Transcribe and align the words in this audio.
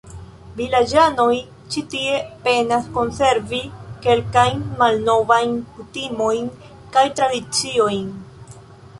Vilaĝanoj 0.59 1.33
ĉi 1.73 1.81
tie 1.93 2.15
penas 2.45 2.87
konservi 2.95 3.59
kelkajn 4.05 4.63
malnovajn 4.79 5.53
kutimojn 5.75 6.47
kaj 6.97 7.05
tradiciojn. 7.21 8.09